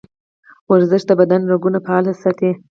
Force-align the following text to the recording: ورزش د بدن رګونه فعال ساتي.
ورزش 0.71 1.01
د 1.07 1.11
بدن 1.19 1.41
رګونه 1.51 1.79
فعال 1.85 2.05
ساتي. 2.21 2.51